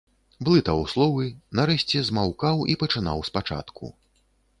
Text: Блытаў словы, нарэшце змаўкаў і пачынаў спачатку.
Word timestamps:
Блытаў 0.45 0.79
словы, 0.93 1.25
нарэшце 1.59 2.01
змаўкаў 2.07 2.63
і 2.75 2.77
пачынаў 2.85 3.21
спачатку. 3.29 3.93